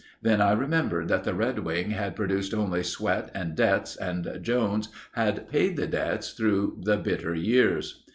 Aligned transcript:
Then 0.23 0.41
I 0.41 0.53
remembered 0.53 1.09
that 1.09 1.25
the 1.25 1.35
Redwing 1.35 1.91
had 1.91 2.15
produced 2.15 2.55
only 2.55 2.81
sweat 2.81 3.29
and 3.35 3.53
debts 3.55 3.95
and 3.95 4.39
Jones 4.41 4.89
had 5.11 5.47
paid 5.51 5.77
the 5.77 5.85
debts 5.85 6.31
through 6.31 6.81
the 6.83 6.97
bitter 6.97 7.35
years. 7.35 8.03